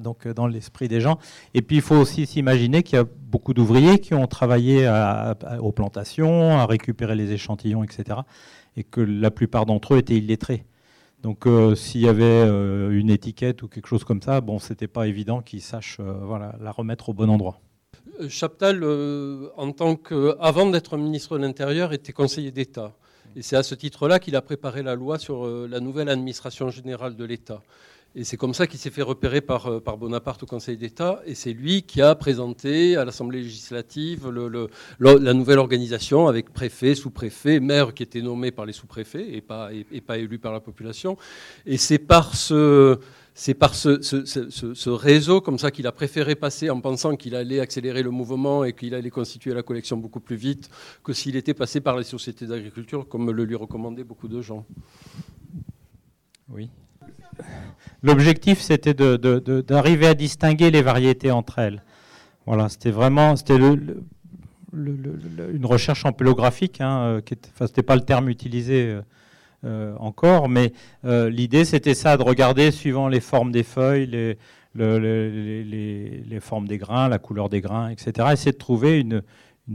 donc 0.00 0.26
dans 0.26 0.48
l'esprit 0.48 0.88
des 0.88 1.00
gens. 1.00 1.20
Et 1.54 1.62
puis, 1.62 1.76
il 1.76 1.82
faut 1.82 1.94
aussi 1.94 2.26
s'imaginer 2.26 2.82
qu'il 2.82 2.98
y 2.98 3.00
a 3.00 3.04
beaucoup 3.04 3.54
d'ouvriers 3.54 4.00
qui 4.00 4.12
ont 4.12 4.26
travaillé 4.26 4.90
aux 5.60 5.70
plantations, 5.70 6.58
à 6.58 6.66
récupérer 6.66 7.14
les 7.14 7.30
échantillons, 7.30 7.84
etc. 7.84 8.18
Et 8.76 8.82
que 8.82 9.00
la 9.00 9.30
plupart 9.30 9.66
d'entre 9.66 9.94
eux 9.94 9.98
étaient 9.98 10.16
illettrés. 10.16 10.64
Donc, 11.22 11.46
s'il 11.76 12.00
y 12.00 12.08
avait 12.08 12.42
une 12.42 13.10
étiquette 13.10 13.62
ou 13.62 13.68
quelque 13.68 13.86
chose 13.86 14.02
comme 14.02 14.20
ça, 14.20 14.40
bon, 14.40 14.58
c'était 14.58 14.88
pas 14.88 15.06
évident 15.06 15.42
qu'ils 15.42 15.62
sachent 15.62 16.00
voilà, 16.00 16.56
la 16.60 16.72
remettre 16.72 17.10
au 17.10 17.14
bon 17.14 17.30
endroit. 17.30 17.60
Euh, 18.20 18.28
Chaptal, 18.28 18.80
euh, 18.82 19.48
en 19.56 19.72
tant 19.72 19.96
que, 19.96 20.36
avant 20.40 20.68
d'être 20.70 20.96
ministre 20.96 21.36
de 21.36 21.42
l'Intérieur, 21.42 21.92
était 21.92 22.12
conseiller 22.12 22.50
d'État. 22.50 22.94
Et 23.34 23.42
c'est 23.42 23.56
à 23.56 23.62
ce 23.62 23.74
titre-là 23.74 24.18
qu'il 24.18 24.36
a 24.36 24.42
préparé 24.42 24.82
la 24.82 24.94
loi 24.94 25.18
sur 25.18 25.46
euh, 25.46 25.68
la 25.70 25.80
nouvelle 25.80 26.08
administration 26.08 26.70
générale 26.70 27.16
de 27.16 27.24
l'État. 27.24 27.62
Et 28.14 28.24
c'est 28.24 28.38
comme 28.38 28.54
ça 28.54 28.66
qu'il 28.66 28.80
s'est 28.80 28.90
fait 28.90 29.02
repérer 29.02 29.42
par, 29.42 29.82
par, 29.82 29.98
Bonaparte 29.98 30.42
au 30.42 30.46
Conseil 30.46 30.78
d'État. 30.78 31.20
Et 31.26 31.34
c'est 31.34 31.52
lui 31.52 31.82
qui 31.82 32.00
a 32.00 32.14
présenté 32.14 32.96
à 32.96 33.04
l'Assemblée 33.04 33.42
législative 33.42 34.30
la 34.98 35.34
nouvelle 35.34 35.58
organisation 35.58 36.26
avec 36.26 36.50
préfet, 36.50 36.94
sous-préfet, 36.94 37.60
maire 37.60 37.92
qui 37.92 38.02
était 38.02 38.22
nommé 38.22 38.52
par 38.52 38.64
les 38.64 38.72
sous-préfets 38.72 39.34
et 39.34 39.42
pas, 39.42 39.68
et 39.74 40.00
pas 40.00 40.16
élu 40.16 40.38
par 40.38 40.54
la 40.54 40.60
population. 40.60 41.18
Et 41.66 41.76
c'est 41.76 41.98
par 41.98 42.34
ce, 42.34 42.98
c'est 43.38 43.52
par 43.52 43.74
ce, 43.74 44.88
réseau 44.88 45.42
comme 45.42 45.58
ça 45.58 45.70
qu'il 45.70 45.86
a 45.86 45.92
préféré 45.92 46.34
passer 46.36 46.70
en 46.70 46.80
pensant 46.80 47.16
qu'il 47.16 47.34
allait 47.34 47.60
accélérer 47.60 48.02
le 48.02 48.10
mouvement 48.10 48.64
et 48.64 48.72
qu'il 48.72 48.94
allait 48.94 49.10
constituer 49.10 49.52
la 49.52 49.62
collection 49.62 49.98
beaucoup 49.98 50.20
plus 50.20 50.36
vite 50.36 50.70
que 51.04 51.12
s'il 51.12 51.36
était 51.36 51.52
passé 51.52 51.82
par 51.82 51.98
les 51.98 52.04
sociétés 52.04 52.46
d'agriculture, 52.46 53.06
comme 53.06 53.30
le 53.30 53.44
lui 53.44 53.54
recommandaient 53.54 54.04
beaucoup 54.04 54.28
de 54.28 54.40
gens. 54.40 54.64
Oui. 56.48 56.70
L'objectif, 58.02 58.62
c'était 58.62 58.94
d'arriver 58.94 60.06
à 60.06 60.14
distinguer 60.14 60.70
les 60.70 60.80
variétés 60.80 61.30
entre 61.30 61.58
elles. 61.58 61.82
Voilà, 62.46 62.70
c'était 62.70 62.90
vraiment, 62.90 63.36
c'était 63.36 63.58
une 63.58 64.06
recherche 65.64 66.06
ampélographique, 66.06 66.80
hein, 66.80 67.00
euh, 67.00 67.20
qui 67.20 67.34
n'était 67.60 67.82
pas 67.82 67.96
le 67.96 68.02
terme 68.02 68.30
utilisé 68.30 68.86
euh, 68.86 69.00
euh, 69.00 69.02
encore, 69.98 70.48
mais 70.48 70.72
euh, 71.04 71.30
l'idée 71.30 71.64
c'était 71.64 71.94
ça, 71.94 72.16
de 72.16 72.22
regarder 72.22 72.70
suivant 72.70 73.08
les 73.08 73.20
formes 73.20 73.52
des 73.52 73.62
feuilles, 73.62 74.06
les, 74.06 74.38
formes 76.40 76.68
des 76.68 76.78
grains, 76.78 77.08
la 77.08 77.18
couleur 77.18 77.48
des 77.48 77.60
grains, 77.60 77.88
etc. 77.88 78.28
Essayer 78.32 78.52
de 78.52 78.58
trouver 78.58 79.00
une, 79.00 79.22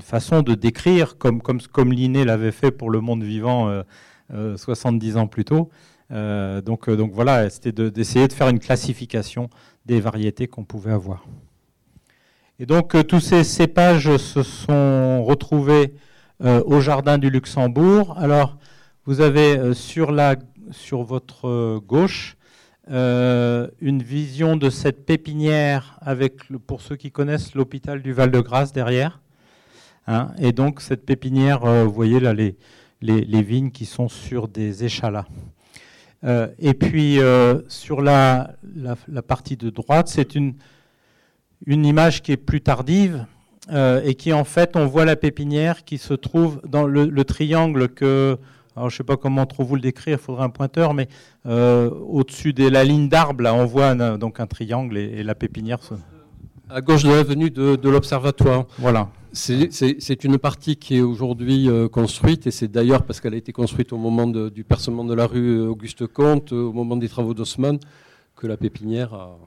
façon 0.01 0.41
de 0.41 0.55
décrire, 0.55 1.17
comme, 1.17 1.41
comme, 1.41 1.91
Linné 1.91 2.23
l'avait 2.23 2.51
fait 2.51 2.71
pour 2.71 2.89
le 2.89 3.01
monde 3.01 3.23
vivant 3.23 3.83
70 4.29 5.15
euh, 5.15 5.19
ans 5.19 5.27
plus 5.27 5.45
tôt. 5.45 5.69
donc, 6.09 6.87
voilà, 7.11 7.49
c'était 7.49 7.71
d'essayer 7.71 8.27
de, 8.27 8.33
faire 8.33 8.49
une 8.49 8.59
classification 8.59 9.49
des 9.85 9.99
variétés 9.99 10.47
qu'on 10.47 10.63
pouvait 10.63 10.93
avoir. 10.93 11.25
Et 12.59 12.65
donc 12.65 12.95
tous 13.07 13.19
ces 13.19 13.43
cépages 13.43 14.15
se 14.17 14.43
sont 14.43 15.23
retrouvés 15.25 15.95
au 16.39 16.79
jardin 16.79 17.17
du 17.17 17.29
Luxembourg. 17.29 18.15
Alors 18.19 18.57
vous 19.05 19.21
avez 19.21 19.73
sur, 19.73 20.11
la, 20.11 20.35
sur 20.71 21.03
votre 21.03 21.79
gauche 21.79 22.37
une 22.87 24.03
vision 24.03 24.57
de 24.57 24.69
cette 24.69 25.05
pépinière 25.05 25.97
avec, 26.01 26.41
pour 26.67 26.81
ceux 26.81 26.95
qui 26.95 27.11
connaissent, 27.11 27.55
l'hôpital 27.55 28.01
du 28.01 28.13
Val-de-Grâce 28.13 28.73
derrière. 28.73 29.21
Hein. 30.07 30.31
et 30.39 30.51
donc 30.51 30.81
cette 30.81 31.05
pépinière, 31.05 31.59
vous 31.59 31.91
voyez 31.91 32.19
là 32.19 32.33
les, 32.33 32.57
les, 33.01 33.41
vignes 33.41 33.71
qui 33.71 33.85
sont 33.85 34.09
sur 34.09 34.47
des 34.47 34.83
échalas. 34.83 35.25
Euh, 36.23 36.47
et 36.59 36.73
puis 36.73 37.19
euh, 37.19 37.61
sur 37.67 38.01
la, 38.01 38.55
partie 39.27 39.57
de 39.57 39.69
droite, 39.69 40.07
c'est 40.07 40.35
une, 40.35 40.53
une 41.65 41.85
image 41.85 42.21
qui 42.21 42.31
est 42.31 42.37
plus 42.37 42.61
tardive 42.61 43.25
euh, 43.71 44.01
et 44.03 44.15
qui 44.15 44.33
en 44.33 44.43
fait, 44.43 44.75
on 44.75 44.85
voit 44.85 45.05
la 45.05 45.15
pépinière 45.15 45.83
qui 45.83 45.97
se 45.97 46.13
trouve 46.13 46.61
dans 46.67 46.85
le, 46.85 47.23
triangle 47.23 47.89
que, 47.89 48.37
alors 48.75 48.89
je 48.89 48.95
ne 48.95 48.97
sais 48.97 49.03
pas 49.03 49.17
comment 49.17 49.45
trop 49.45 49.63
vous 49.63 49.75
le 49.75 49.81
décrire, 49.81 50.17
il 50.19 50.23
faudrait 50.23 50.43
un 50.43 50.49
pointeur, 50.49 50.93
mais 50.93 51.07
au-dessus 51.45 52.53
de 52.53 52.67
la 52.67 52.83
ligne 52.83 53.09
d'arbre, 53.09 53.43
là, 53.43 53.53
on 53.53 53.65
voit 53.65 53.95
donc 54.17 54.39
un 54.39 54.47
triangle 54.47 54.97
et, 54.97 55.23
la 55.23 55.35
pépinière. 55.35 55.79
À 56.69 56.79
gauche 56.79 57.03
de 57.03 57.09
l'avenue 57.09 57.49
de, 57.49 57.75
de 57.75 57.89
l'Observatoire. 57.89 58.65
Voilà. 58.77 59.09
C'est 59.33 60.23
une 60.23 60.37
partie 60.37 60.75
qui 60.75 60.97
est 60.97 61.01
aujourd'hui 61.01 61.69
euh, 61.69 61.87
construite, 61.87 62.47
et 62.47 62.51
c'est 62.51 62.67
d'ailleurs 62.67 63.03
parce 63.03 63.21
qu'elle 63.21 63.33
a 63.33 63.37
été 63.37 63.53
construite 63.53 63.93
au 63.93 63.97
moment 63.97 64.27
du 64.27 64.63
percement 64.65 65.05
de 65.05 65.13
la 65.13 65.25
rue 65.25 65.61
Auguste 65.61 66.05
Comte, 66.07 66.51
au 66.51 66.73
moment 66.73 66.97
des 66.97 67.07
travaux 67.07 67.33
d'Haussmann, 67.33 67.79
que 68.35 68.47
la 68.47 68.57
pépinière 68.57 69.13
a, 69.13 69.37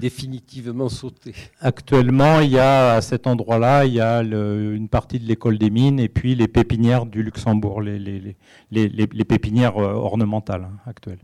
définitivement 0.00 0.88
sauté. 0.88 1.34
Actuellement, 1.60 2.40
il 2.40 2.50
y 2.50 2.58
a 2.58 2.94
à 2.94 3.00
cet 3.00 3.26
endroit-là, 3.26 3.84
il 3.84 3.94
y 3.94 4.00
a 4.00 4.22
une 4.22 4.88
partie 4.88 5.18
de 5.18 5.26
l'école 5.26 5.58
des 5.58 5.70
mines 5.70 6.00
et 6.00 6.08
puis 6.08 6.34
les 6.34 6.48
pépinières 6.48 7.06
du 7.06 7.22
Luxembourg, 7.22 7.80
les, 7.82 8.36
les, 8.70 9.24
pépinières 9.24 9.78
euh, 9.78 9.92
ornementales 9.92 10.64
hein, 10.64 10.78
actuelles. 10.86 11.20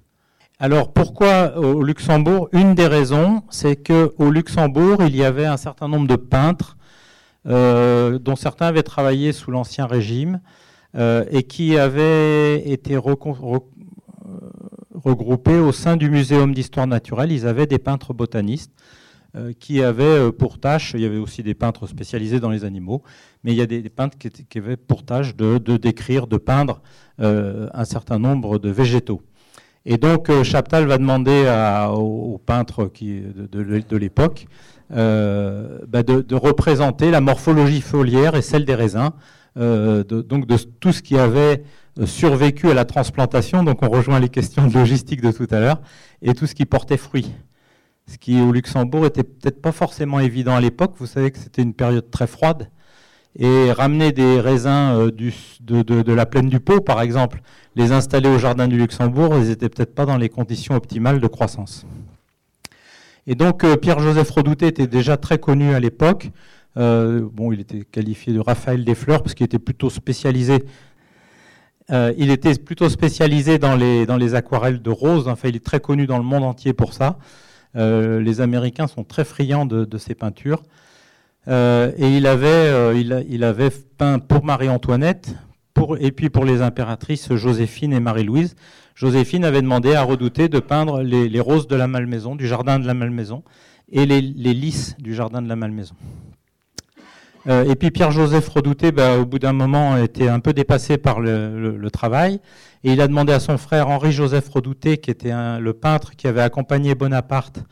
Alors 0.61 0.93
pourquoi 0.93 1.59
au 1.59 1.83
Luxembourg? 1.83 2.49
Une 2.53 2.75
des 2.75 2.87
raisons, 2.87 3.43
c'est 3.51 3.77
qu'au 3.77 4.31
Luxembourg, 4.31 5.03
il 5.03 5.17
y 5.17 5.25
avait 5.25 5.47
un 5.47 5.57
certain 5.57 5.89
nombre 5.89 6.07
de 6.07 6.17
peintres 6.17 6.77
euh, 7.47 8.19
dont 8.19 8.37
certains 8.37 8.67
avaient 8.67 8.83
travaillé 8.83 9.33
sous 9.33 9.51
l'Ancien 9.51 9.87
Régime 9.87 10.41
euh, 10.97 11.25
et 11.31 11.43
qui 11.43 11.77
avaient 11.77 12.67
été 12.71 12.95
euh, 12.95 13.59
regroupés 15.05 15.59
au 15.59 15.73
sein 15.73 15.97
du 15.97 16.11
Muséum 16.11 16.55
d'histoire 16.55 16.87
naturelle. 16.87 17.33
Ils 17.33 17.47
avaient 17.47 17.67
des 17.67 17.79
peintres 17.79 18.15
botanistes 18.15 18.73
qui 19.59 19.83
avaient 19.83 20.31
pour 20.31 20.61
tâche, 20.61 20.93
il 20.95 21.01
y 21.01 21.05
avait 21.05 21.17
aussi 21.17 21.43
des 21.43 21.55
peintres 21.55 21.89
spécialisés 21.89 22.39
dans 22.39 22.51
les 22.51 22.65
animaux, 22.65 23.03
mais 23.43 23.51
il 23.51 23.57
y 23.57 23.63
a 23.63 23.67
des, 23.67 23.83
peintres 23.89 24.17
qui, 24.17 24.59
avaient 24.59 24.77
pour 24.77 25.05
tâche 25.05 25.35
de, 25.35 25.59
décrire, 25.77 26.29
de 26.29 26.37
peindre 26.37 26.81
un 27.19 27.85
certain 27.85 28.21
nombre 28.21 28.61
de 28.61 28.71
végétaux. 28.71 29.23
Et 29.87 29.99
donc 29.99 30.31
Chaptal 30.45 30.87
va 30.87 30.99
demander 30.99 31.53
aux, 31.97 32.41
peintres 32.47 32.89
de 33.01 33.97
l'époque 33.97 34.47
euh, 34.93 35.79
bah, 35.89 36.03
de, 36.03 36.35
représenter 36.35 37.11
la 37.11 37.23
morphologie 37.23 37.81
foliaire 37.81 38.35
et 38.35 38.43
celle 38.43 38.67
des 38.67 38.75
raisins, 38.75 39.11
euh, 39.57 40.05
donc 40.05 40.47
de 40.47 40.57
tout 40.57 40.93
ce 40.93 41.01
qui 41.01 41.17
avait 41.17 41.63
euh, 41.63 41.65
survécu 42.05 42.71
à 42.71 42.75
la 42.75 42.85
transplantation, 42.85 43.63
donc 43.63 43.83
on 43.83 43.89
rejoint 43.89 44.21
les 44.21 44.29
questions 44.29 44.67
de 44.67 44.75
logistique 44.75 45.21
de 45.21 45.31
tout 45.31 45.47
à 45.51 45.61
l'heure, 45.61 45.81
et 46.23 46.35
tout 46.35 46.47
ce 46.47 46.55
qui 46.55 46.65
portait 46.65 46.97
fruit. 46.97 47.33
Ce 48.07 48.19
qui 48.19 48.41
au 48.41 48.53
Luxembourg 48.53 49.07
était 49.07 49.23
peut-être 49.23 49.63
pas 49.63 49.73
forcément 49.73 50.21
évident 50.21 50.55
à 50.55 50.61
l'époque. 50.61 50.95
Vous 50.99 51.07
savez 51.07 51.31
que 51.31 51.39
c'était 51.39 51.63
une 51.63 51.73
période 51.73 52.11
très 52.11 52.27
froide. 52.27 52.69
Et 53.37 53.73
ramener 53.73 54.13
des 54.13 54.41
raisins 54.41 55.11
de, 55.11 55.83
de, 55.83 56.13
la 56.13 56.27
plaine 56.27 56.49
du 56.49 56.61
Pau, 56.61 56.81
par 56.81 57.01
exemple, 57.01 57.41
les 57.75 57.91
installer 57.91 58.29
au 58.29 58.39
jardin 58.39 58.69
du 58.69 58.77
Luxembourg, 58.77 59.35
ils 59.39 59.49
n'étaient 59.49 59.69
peut-être 59.69 59.95
pas 59.95 60.07
dans 60.07 60.19
les 60.19 60.29
conditions 60.29 60.77
optimales 60.77 61.21
de 61.21 61.27
croissance. 61.27 61.85
Et 63.27 63.35
donc 63.35 63.65
euh, 63.65 63.77
Pierre-Joseph 63.77 64.31
Redouté 64.31 64.67
était 64.67 64.87
déjà 64.87 65.17
très 65.17 65.39
connu 65.39 65.75
à 65.75 65.81
l'époque. 65.81 66.31
Euh, 66.77 67.27
bon, 67.33 67.53
il 67.53 67.61
était 67.61 67.85
qualifié 67.85 68.33
de 68.33 68.41
Raphaël 68.41 68.85
des 68.85 68.95
Fleurs 68.95 69.23
parce 69.23 69.35
qu'il 69.35 69.47
était 69.47 69.59
plutôt 69.59 69.91
spécialisé. 69.91 70.65
Euh, 71.91 72.13
il 72.17 72.31
était 72.31 72.55
plutôt 72.55 72.89
spécialisé 72.89 73.59
dans 73.59 73.77
les, 73.77 74.07
les 74.07 74.35
aquarelles 74.35 74.81
de 74.81 74.91
rose. 74.91 75.29
Enfin, 75.29 75.49
il 75.49 75.57
est 75.57 75.65
très 75.65 75.81
connu 75.81 76.07
dans 76.07 76.19
le 76.19 76.25
monde 76.25 76.45
entier 76.45 76.73
pour 76.73 76.93
ça. 76.93 77.19
les 77.75 78.41
Américains 78.41 78.87
sont 78.87 79.05
très 79.05 79.25
friands 79.25 79.67
de, 79.67 79.99
ces 79.99 80.15
peintures. 80.15 80.63
et 81.49 82.17
il 82.17 82.27
avait, 82.27 83.71
peint 83.99 84.19
pour 84.19 84.45
Marie-Antoinette, 84.45 85.35
et 85.99 86.13
puis 86.13 86.31
pour 86.31 86.45
les 86.45 86.63
impératrices 86.63 87.35
Joséphine 87.35 87.93
et 87.93 88.01
Marie-Louise. 88.01 88.55
Joséphine 88.95 89.45
avait 89.45 89.63
demandé 89.63 89.95
à 89.95 90.03
Redouté 90.03 90.49
de 90.49 90.61
peindre 90.61 91.03
les, 91.03 91.41
roses 91.41 91.67
de 91.67 91.75
la 91.75 91.89
Malmaison, 91.89 92.37
du 92.37 92.47
jardin 92.47 92.79
de 92.79 92.87
la 92.87 92.95
Malmaison, 92.95 93.43
et 93.91 94.07
les, 94.07 94.21
lys 94.21 94.97
du 94.99 95.15
jardin 95.15 95.43
de 95.43 95.49
la 95.49 95.57
Malmaison. 95.57 95.95
Euh, 97.47 97.71
et 97.71 97.75
puis 97.75 97.91
Pierre-Joseph 97.91 98.49
Redouté, 98.49 98.93
bah, 98.93 99.19
au 99.19 99.27
bout 99.27 99.39
d'un 99.39 99.53
moment, 99.53 99.97
était 99.97 100.29
un 100.29 100.41
peu 100.41 100.53
dépassé 100.53 100.97
par 100.97 101.21
le, 101.21 101.89
travail, 101.93 102.41
et 102.83 102.93
il 102.93 103.01
a 103.01 103.09
demandé 103.09 103.33
à 103.33 103.41
son 103.41 103.59
frère 103.59 103.89
Henri-Joseph 103.89 104.49
Redouté, 104.49 104.99
qui 104.99 105.11
était 105.11 105.33
le 105.61 105.73
peintre 105.73 106.17
qui 106.17 106.27
avait 106.27 106.43
accompagné 106.43 106.95
Bonaparte 106.95 107.63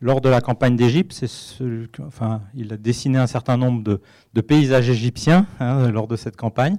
lors 0.00 0.20
de 0.20 0.28
la 0.28 0.40
campagne 0.40 0.76
d'Égypte. 0.76 1.24
Enfin, 2.06 2.40
il 2.54 2.72
a 2.72 2.76
dessiné 2.76 3.18
un 3.18 3.26
certain 3.26 3.56
nombre 3.56 3.82
de, 4.34 4.40
paysages 4.40 4.88
égyptiens 4.88 5.46
hein, 5.60 5.90
lors 5.90 6.08
de 6.08 6.16
cette 6.16 6.36
campagne. 6.36 6.76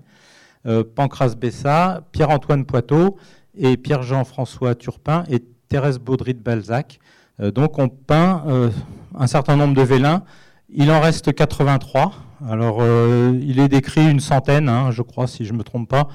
Euh, 0.66 0.84
Pancras 0.84 1.36
Bessa, 1.36 2.04
Pierre-Antoine 2.12 2.66
Poitot 2.66 3.18
et 3.58 3.78
Pierre-Jean-François 3.78 4.76
Turpin 4.76 5.24
et 5.30 5.40
Thérèse 5.70 6.00
Baudry 6.00 6.34
de 6.34 6.40
Balzac. 6.40 7.00
Euh, 7.40 7.52
donc 7.52 7.80
on 7.80 7.90
peint 7.90 8.44
euh, 8.48 8.70
un 9.18 9.28
certain 9.28 9.56
nombre 9.56 9.74
de 9.74 9.82
vélins. 9.82 10.24
Il 10.70 10.92
en 10.92 11.02
reste 11.02 11.34
83. 11.34 12.14
Alors 12.50 12.78
euh, 12.82 13.38
il 13.42 13.60
est 13.60 13.68
décrit 13.68 14.10
une 14.10 14.20
centaine, 14.20 14.70
hein, 14.70 14.92
je 14.92 15.02
crois, 15.02 15.28
si 15.28 15.46
je 15.46 15.54
ne 15.54 15.60
me 15.60 15.64
trompe 15.64 15.90
pas. 15.90 16.08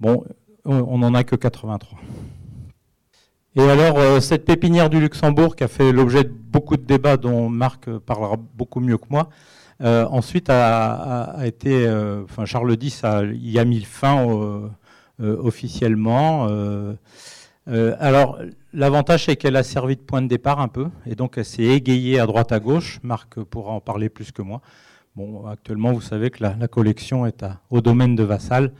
Bon, 0.00 0.24
on 0.64 0.98
n'en 0.98 1.14
a 1.14 1.24
que 1.24 1.36
83. 1.36 1.98
Et 3.56 3.62
alors, 3.62 4.20
cette 4.20 4.44
pépinière 4.44 4.90
du 4.90 5.00
Luxembourg, 5.00 5.56
qui 5.56 5.64
a 5.64 5.68
fait 5.68 5.90
l'objet 5.90 6.24
de 6.24 6.28
beaucoup 6.28 6.76
de 6.76 6.82
débats 6.82 7.16
dont 7.16 7.48
Marc 7.48 7.88
parlera 8.00 8.36
beaucoup 8.36 8.80
mieux 8.80 8.98
que 8.98 9.06
moi, 9.08 9.30
ensuite 9.80 10.50
a, 10.50 11.38
été. 11.44 11.88
enfin, 12.24 12.44
Charles 12.44 12.76
X 12.78 13.04
a, 13.04 13.24
y 13.24 13.58
a 13.58 13.64
mis 13.64 13.82
fin 13.82 14.68
euh, 15.22 15.34
officiellement. 15.38 16.46
Euh, 16.50 16.92
euh, 17.68 17.96
alors, 18.00 18.38
l'avantage, 18.74 19.24
c'est 19.24 19.36
qu'elle 19.36 19.56
a 19.56 19.62
servi 19.62 19.96
de 19.96 20.02
point 20.02 20.20
de 20.20 20.28
départ 20.28 20.60
un 20.60 20.68
peu, 20.68 20.88
et 21.06 21.14
donc 21.14 21.38
elle 21.38 21.46
s'est 21.46 21.62
égayée 21.62 22.20
à 22.20 22.26
droite 22.26 22.52
à 22.52 22.60
gauche. 22.60 23.00
Marc 23.02 23.40
pourra 23.40 23.72
en 23.72 23.80
parler 23.80 24.10
plus 24.10 24.30
que 24.30 24.42
moi. 24.42 24.60
Bon, 25.16 25.46
actuellement, 25.46 25.92
vous 25.92 26.00
savez 26.00 26.30
que 26.30 26.42
la, 26.42 26.68
collection 26.68 27.26
est 27.26 27.44
au 27.70 27.80
domaine 27.80 28.14
de 28.14 28.22
Vassal. 28.22 28.72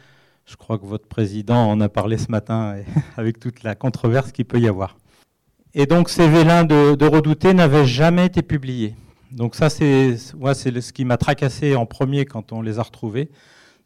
Je 0.45 0.55
crois 0.57 0.79
que 0.79 0.87
votre 0.87 1.09
président 1.09 1.69
en 1.69 1.81
a 1.81 1.89
parlé 1.89 2.19
ce 2.19 2.31
matin 2.31 2.77
avec 3.17 3.41
toute 3.41 3.63
la 3.63 3.75
controverse 3.75 4.33
qu'il 4.33 4.45
peut 4.45 4.61
y 4.61 4.69
avoir. 4.69 4.97
Et 5.75 5.87
donc, 5.87 6.09
ces 6.09 6.29
vélins 6.29 6.65
de, 6.65 6.95
de 6.95 7.53
n'avaient 7.53 7.87
jamais 7.87 8.27
été 8.27 8.43
publiés. 8.43 8.95
Donc 9.33 9.55
ça, 9.55 9.69
c'est 9.69 10.17
ce 10.17 10.93
qui 10.93 11.05
m'a 11.05 11.17
tracassé 11.17 11.75
en 11.75 11.87
premier 11.87 12.25
quand 12.25 12.53
on 12.53 12.63
les 12.63 12.79
a 12.79 12.83
retrouvés 12.83 13.31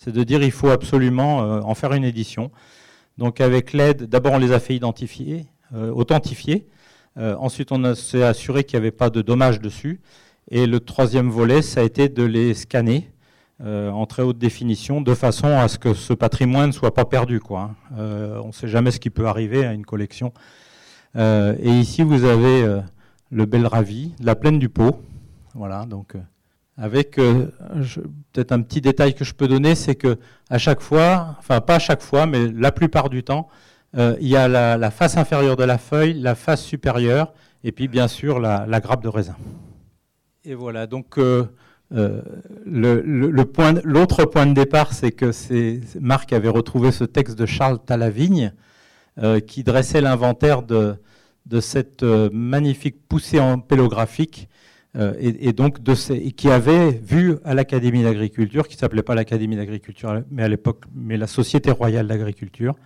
c'est 0.00 0.12
de 0.12 0.24
dire 0.24 0.42
il 0.42 0.50
faut 0.50 0.70
absolument 0.70 1.42
euh, 1.42 1.60
en 1.60 1.74
faire 1.74 1.92
une 1.92 2.04
édition. 2.04 2.50
Donc 3.18 3.40
avec 3.40 3.72
l'aide, 3.72 4.04
d'abord 4.04 4.32
on 4.32 4.38
les 4.38 4.52
a 4.52 4.58
fait 4.58 4.74
identifier, 4.74 5.46
euh, 5.74 5.92
authentifier. 5.92 6.66
Euh, 7.18 7.36
ensuite 7.38 7.70
on 7.70 7.94
s'est 7.94 8.22
assuré 8.22 8.64
qu'il 8.64 8.78
n'y 8.78 8.82
avait 8.84 8.96
pas 8.96 9.10
de 9.10 9.20
dommages 9.20 9.60
dessus. 9.60 10.00
Et 10.50 10.66
le 10.66 10.80
troisième 10.80 11.30
volet, 11.30 11.62
ça 11.62 11.80
a 11.80 11.84
été 11.84 12.08
de 12.08 12.22
les 12.22 12.54
scanner 12.54 13.10
en 13.62 14.06
très 14.06 14.22
haute 14.22 14.38
définition, 14.38 15.02
de 15.02 15.12
façon 15.14 15.48
à 15.48 15.68
ce 15.68 15.78
que 15.78 15.92
ce 15.92 16.14
patrimoine 16.14 16.68
ne 16.68 16.72
soit 16.72 16.94
pas 16.94 17.04
perdu. 17.04 17.42
Hein. 17.50 17.74
on 17.98 18.46
ne 18.46 18.52
sait 18.52 18.68
jamais 18.68 18.90
ce 18.90 18.98
qui 18.98 19.10
peut 19.10 19.26
arriver 19.26 19.66
à 19.66 19.74
une 19.74 19.84
collection. 19.84 20.32
et 21.14 21.68
ici, 21.68 22.02
vous 22.02 22.24
avez 22.24 22.80
le 23.30 23.44
bel 23.44 23.66
ravi, 23.66 24.14
la 24.18 24.34
plaine 24.34 24.58
du 24.58 24.70
pot. 24.70 25.02
Voilà, 25.54 25.84
donc 25.84 26.16
avec 26.80 27.18
euh, 27.18 27.46
peut-être 28.32 28.52
un 28.52 28.62
petit 28.62 28.80
détail 28.80 29.14
que 29.14 29.22
je 29.22 29.34
peux 29.34 29.46
donner, 29.46 29.74
c'est 29.74 29.94
que 29.94 30.18
à 30.48 30.56
chaque 30.56 30.80
fois, 30.80 31.36
enfin 31.38 31.60
pas 31.60 31.76
à 31.76 31.78
chaque 31.78 32.00
fois, 32.00 32.26
mais 32.26 32.48
la 32.48 32.72
plupart 32.72 33.10
du 33.10 33.22
temps, 33.22 33.48
euh, 33.98 34.16
il 34.20 34.28
y 34.28 34.36
a 34.36 34.48
la, 34.48 34.90
face 34.90 35.18
inférieure 35.18 35.56
de 35.56 35.64
la 35.64 35.76
feuille, 35.76 36.14
la 36.14 36.34
face 36.34 36.62
supérieure, 36.62 37.34
et 37.64 37.72
puis 37.72 37.86
bien 37.86 38.08
sûr 38.08 38.40
la, 38.40 38.80
grappe 38.80 39.02
de 39.02 39.08
raisin. 39.08 39.36
Et 40.44 40.54
voilà, 40.54 40.86
donc 40.86 41.18
euh, 41.18 41.44
l'autre 42.64 44.24
point, 44.24 44.46
de 44.46 44.54
départ, 44.54 44.94
c'est 44.94 45.12
que 45.12 45.30
Marc 45.98 46.32
avait 46.32 46.48
retrouvé 46.48 46.92
ce 46.92 47.04
texte 47.04 47.38
de 47.38 47.44
Charles 47.46 47.78
Talavigne 47.84 48.52
qui 49.46 49.64
dressait 49.64 50.00
l'inventaire 50.00 50.62
de, 50.62 50.94
de, 51.44 51.60
cette 51.60 52.02
magnifique 52.02 53.06
poussée 53.06 53.38
en 53.38 53.58
pélographique 53.58 54.48
et, 54.98 55.52
donc 55.52 55.82
de 55.82 55.94
ces, 55.94 56.32
qui 56.32 56.48
avait 56.48 56.90
vu 56.90 57.36
à 57.44 57.52
l'Académie 57.52 58.02
d'agriculture, 58.02 58.66
qui 58.66 58.78
s'appelait 58.78 59.02
pas 59.02 59.14
l'Académie 59.14 59.56
d'agriculture, 59.56 60.22
mais 60.30 60.42
à 60.42 60.48
l'époque, 60.48 60.84
mais 60.94 61.18
la 61.18 61.26
Société 61.26 61.70
royale 61.70 62.06
d'agriculture, 62.06 62.76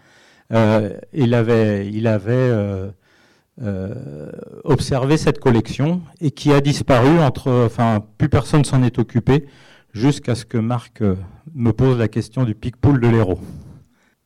il 0.51 1.35
avait, 1.35 1.89
il 1.89 2.09
avait 2.09 2.51
observé 4.65 5.17
cette 5.17 5.39
collection 5.39 6.03
et 6.21 6.31
qui 6.33 6.53
a 6.53 6.61
disparu 6.61 7.21
entre, 7.21 7.51
enfin, 7.67 8.05
plus 8.19 8.29
personne 8.29 8.65
s'en 8.65 8.83
est 8.83 8.99
occupé 8.99 9.47
jusqu'à 9.93 10.35
ce 10.35 10.45
que 10.45 10.59
Marc 10.59 11.03
me 11.55 11.73
pose 11.73 11.99
la 11.99 12.09
question 12.09 12.45
du 12.45 12.55
pic-poule 12.55 13.01
de 13.01 13.09
l'héros. 13.09 13.39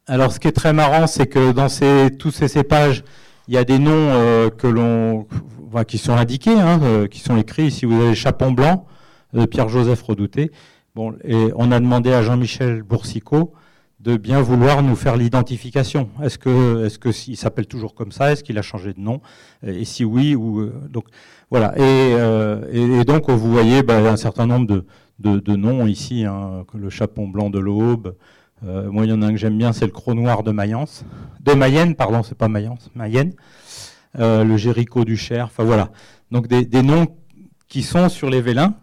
Alors, 0.06 0.32
ce 0.32 0.40
qui 0.40 0.48
est 0.48 0.52
très 0.52 0.72
marrant, 0.72 1.06
c'est 1.06 1.26
que 1.26 1.52
dans 1.52 1.68
ces, 1.68 2.08
tous 2.18 2.30
ces 2.30 2.48
cépages, 2.48 3.04
il 3.46 3.54
y 3.54 3.58
a 3.58 3.64
des 3.64 3.78
noms 3.78 3.92
euh, 3.92 4.48
que 4.48 4.68
qui 5.86 5.98
sont 5.98 6.14
indiqués, 6.14 6.58
hein, 6.58 6.80
euh, 6.82 7.06
qui 7.06 7.20
sont 7.20 7.36
écrits. 7.36 7.66
Ici, 7.66 7.84
vous 7.84 8.00
avez 8.00 8.14
Chapon 8.14 8.52
Blanc 8.52 8.86
de 9.34 9.44
Pierre-Joseph 9.44 10.02
Redouté. 10.02 10.50
Bon, 10.94 11.14
et 11.24 11.50
on 11.56 11.70
a 11.70 11.78
demandé 11.78 12.10
à 12.12 12.22
Jean-Michel 12.22 12.82
Boursicot 12.82 13.52
de 14.00 14.16
bien 14.16 14.40
vouloir 14.40 14.82
nous 14.82 14.94
faire 14.96 15.16
l'identification. 15.16 16.08
Est-ce 16.22 16.38
que, 16.38 17.12
s'il 17.12 17.36
s'appelle 17.36 17.66
toujours 17.66 17.94
comme 17.94 18.12
ça 18.12 18.32
Est-ce 18.32 18.44
qu'il 18.44 18.58
a 18.58 18.62
changé 18.62 18.92
de 18.92 19.00
nom? 19.00 19.20
Et 19.66 19.84
si 19.84 20.04
oui, 20.04 20.34
ou 20.34 20.60
euh, 20.60 20.72
donc 20.88 21.04
voilà. 21.50 21.74
Et, 21.76 23.04
donc 23.04 23.28
vous 23.28 23.50
voyez 23.50 23.82
bah, 23.82 23.98
un 23.98 24.16
certain 24.16 24.46
nombre 24.46 24.84
de, 25.18 25.56
noms 25.56 25.86
ici, 25.86 26.24
hein, 26.24 26.64
le 26.74 26.90
Chapon 26.90 27.26
Blanc 27.26 27.50
de 27.50 27.58
l'Aube, 27.58 28.14
euh, 28.66 28.90
moi, 28.90 29.04
il 29.04 29.10
y 29.10 29.12
en 29.12 29.22
a 29.22 29.26
un 29.26 29.30
que 29.30 29.36
j'aime 29.36 29.56
bien, 29.56 29.72
c'est 29.72 29.86
le 29.86 29.92
Croc 29.92 30.14
Noir 30.14 30.42
de 30.42 30.50
Mayence. 30.50 31.04
De 31.40 31.52
Mayenne, 31.52 31.94
pardon, 31.94 32.22
c'est 32.22 32.36
pas 32.36 32.48
Mayence, 32.48 32.90
Mayenne. 32.94 33.32
Euh, 34.18 34.42
le 34.42 34.56
Jéricho 34.56 35.04
du 35.04 35.16
Cher, 35.16 35.46
enfin 35.46 35.64
voilà. 35.64 35.90
Donc 36.30 36.48
des, 36.48 36.82
noms 36.82 37.06
qui 37.68 37.82
sont 37.82 38.08
sur 38.08 38.30
les 38.30 38.40
vélins, 38.40 38.74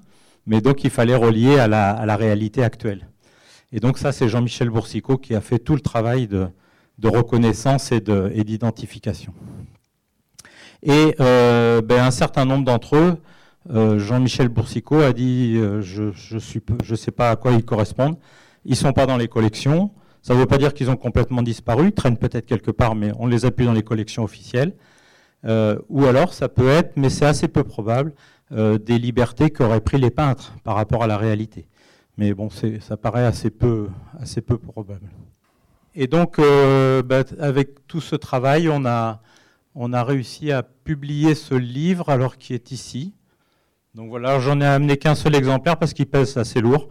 mais 0.45 0.61
donc 0.61 0.83
il 0.83 0.89
fallait 0.89 1.15
relier 1.15 1.59
à 1.59 1.67
la, 1.67 2.15
réalité 2.15 2.63
actuelle. 2.63 3.07
Et 3.75 3.81
donc 3.81 3.97
ça, 3.97 4.13
c'est 4.13 4.29
Jean-Michel 4.29 4.69
Boursicot 4.69 5.17
qui 5.17 5.35
a 5.35 5.41
fait 5.41 5.59
tout 5.59 5.73
le 5.73 5.81
travail 5.81 6.27
de, 6.27 6.47
reconnaissance 7.03 7.91
et 7.91 7.99
d'identification. 7.99 9.33
Et 10.81 11.13
euh, 11.19 11.81
ben, 11.81 12.01
un 12.01 12.11
certain 12.11 12.45
nombre 12.45 12.63
d'entre 12.63 12.95
eux, 12.95 13.17
Jean-Michel 13.99 14.47
Boursicot 14.47 15.01
a 15.01 15.11
dit, 15.11 15.55
je 15.81 16.35
ne 16.35 16.95
sais 16.95 17.11
pas 17.11 17.31
à 17.31 17.35
quoi 17.35 17.51
ils 17.51 17.65
correspondent, 17.65 18.17
ils 18.63 18.71
ne 18.71 18.75
sont 18.75 18.93
pas 18.93 19.05
dans 19.05 19.17
les 19.17 19.27
collections. 19.27 19.91
Ça 20.21 20.33
ne 20.33 20.39
veut 20.39 20.45
pas 20.45 20.57
dire 20.57 20.73
qu'ils 20.73 20.89
ont 20.89 20.95
complètement 20.95 21.43
disparu, 21.43 21.87
ils 21.87 21.91
traînent 21.91 22.17
peut-être 22.17 22.45
quelque 22.45 22.71
part, 22.71 22.95
mais 22.95 23.11
on 23.19 23.27
les 23.27 23.45
a 23.45 23.51
plus 23.51 23.65
dans 23.65 23.73
les 23.73 23.83
collections 23.83 24.23
officielles. 24.23 24.73
Euh, 25.45 25.77
ou 25.89 26.05
alors, 26.05 26.33
ça 26.33 26.47
peut 26.47 26.69
être, 26.69 26.93
mais 26.95 27.09
c'est 27.09 27.25
assez 27.25 27.49
peu 27.49 27.63
probable, 27.63 28.13
euh, 28.51 28.77
des 28.77 28.97
libertés 28.97 29.49
qu'auraient 29.49 29.81
pris 29.81 29.99
les 29.99 30.09
peintres 30.09 30.53
par 30.63 30.75
rapport 30.75 31.03
à 31.03 31.07
la 31.07 31.17
réalité. 31.17 31.67
Mais 32.17 32.33
bon, 32.33 32.49
ça 32.49 32.97
paraît 32.97 33.25
assez 33.25 33.49
peu, 33.49 33.89
assez 34.19 34.41
peu 34.41 34.57
probable. 34.57 35.09
Et 35.95 36.07
donc, 36.07 36.39
euh, 36.39 37.01
bah, 37.03 37.23
avec 37.39 37.87
tout 37.87 38.01
ce 38.01 38.15
travail, 38.15 38.69
on 38.69 38.85
a, 38.85 39.21
on 39.75 39.93
a 39.93 40.03
réussi 40.03 40.51
à 40.51 40.63
publier 40.63 41.35
ce 41.35 41.55
livre, 41.55 42.09
alors 42.09 42.37
qui 42.37 42.53
est 42.53 42.71
ici. 42.71 43.13
Donc 43.95 44.09
voilà, 44.09 44.39
j'en 44.39 44.59
ai 44.59 44.65
amené 44.65 44.97
qu'un 44.97 45.15
seul 45.15 45.35
exemplaire 45.35 45.77
parce 45.77 45.93
qu'il 45.93 46.05
pèse 46.05 46.35
assez 46.37 46.59
lourd. 46.59 46.89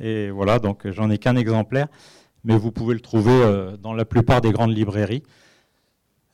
Et 0.00 0.30
voilà, 0.30 0.58
donc 0.58 0.88
j'en 0.90 1.10
ai 1.10 1.18
qu'un 1.18 1.36
exemplaire, 1.36 1.86
mais 2.44 2.56
vous 2.56 2.72
pouvez 2.72 2.94
le 2.94 3.00
trouver 3.00 3.30
euh, 3.32 3.76
dans 3.76 3.92
la 3.92 4.04
plupart 4.04 4.40
des 4.40 4.50
grandes 4.50 4.76
librairies, 4.76 5.22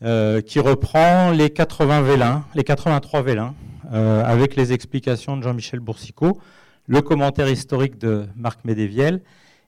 euh, 0.03 0.41
qui 0.41 0.59
reprend 0.59 1.31
les 1.33 1.51
80 1.51 2.03
vélins, 2.03 2.45
les 2.55 2.65
83 2.65 3.23
vélins, 3.23 3.55
avec 3.93 4.57
les 4.57 4.73
explications 4.73 5.37
de 5.37 5.45
Jean-Michel 5.45 5.79
Boursicot, 5.79 6.41
le 6.87 7.01
commentaire 7.01 7.49
historique 7.49 7.99
de 7.99 8.27
Marc 8.37 8.65
Médéviel, 8.65 9.23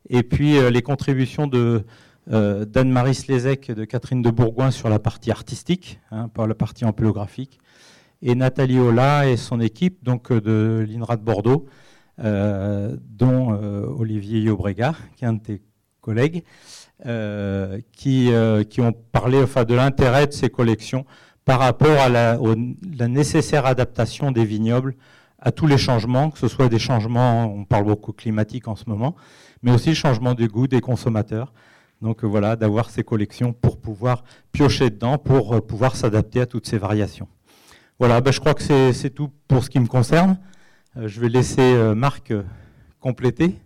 et 0.09 0.23
puis 0.23 0.59
les 0.71 0.83
contributions 0.83 1.47
de 1.47 1.85
d'Anne-Marie 2.27 3.15
Slézec 3.15 3.71
et 3.71 3.75
de 3.75 3.87
Catherine 3.87 4.21
de 4.21 4.29
Bourgoin 4.29 4.71
sur 4.71 4.91
la 4.91 4.99
partie 4.99 5.31
artistique, 5.31 5.99
hein, 6.11 6.29
la 6.37 6.55
partie 6.55 6.85
ampélographique, 6.85 7.59
et 8.21 8.35
Nathalie 8.35 8.79
Ola 8.79 9.29
et 9.29 9.37
son 9.37 9.61
équipe, 9.61 10.05
donc 10.05 10.33
de 10.33 10.85
l'INRA 10.87 11.17
de 11.17 11.23
Bordeaux, 11.23 11.67
euh, 12.21 12.97
dont 13.09 13.53
euh, 13.53 13.87
Olivier 13.87 14.41
Yobrega, 14.41 14.97
qui 15.17 15.25
est 15.25 15.29
un 15.29 15.35
de 15.35 15.41
tes 15.41 15.63
collègues, 16.01 16.43
euh, 17.07 17.79
qui, 17.93 18.31
qui 18.69 18.81
ont 18.81 18.93
parlé 18.93 19.41
enfin, 19.41 19.65
de 19.65 19.75
l'intérêt 19.75 20.27
de 20.27 20.33
ces 20.33 20.51
collections 20.51 21.05
par 21.45 21.61
rapport 21.61 21.97
à 22.01 22.09
la, 22.09 22.39
la, 22.99 23.09
nécessaire 23.09 23.67
adaptation 23.67 24.33
des 24.33 24.45
vignobles 24.45 24.97
à 25.39 25.53
tous 25.53 25.67
les 25.67 25.79
changements, 25.79 26.31
que 26.31 26.39
ce 26.39 26.49
soit 26.49 26.69
des 26.69 26.79
changements, 26.79 27.45
on 27.45 27.65
parle 27.65 27.85
beaucoup 27.85 28.13
climatique 28.13 28.69
en 28.69 28.77
ce 28.77 28.85
moment, 28.89 29.15
mais 29.63 29.73
aussi 29.73 29.91
le 29.91 29.95
changement 29.95 30.35
du 30.35 30.49
goût 30.49 30.67
des 30.67 30.81
consommateurs. 30.81 31.53
Donc 32.03 32.25
voilà, 32.25 32.57
d'avoir 32.57 32.91
ces 32.91 33.03
collections 33.03 33.53
pour 33.53 33.81
pouvoir 33.81 34.25
piocher 34.53 34.91
dedans, 34.91 35.19
pour 35.19 35.65
pouvoir 35.67 35.97
s'adapter 35.97 36.41
à 36.41 36.47
toutes 36.47 36.67
ces 36.67 36.79
variations. 36.79 37.29
Voilà, 37.99 38.21
ben, 38.21 38.33
je 38.33 38.39
crois 38.39 38.55
que 38.55 38.93
c'est 38.93 39.11
tout 39.11 39.31
pour 39.49 39.65
ce 39.65 39.71
qui 39.71 39.81
me 39.81 39.87
concerne. 39.87 40.39
Euh, 40.97 41.09
je 41.09 41.21
vais 41.21 41.29
laisser 41.29 41.61
euh, 41.75 41.97
Marc 41.97 42.31
euh, 42.31 42.45
compléter. 43.01 43.57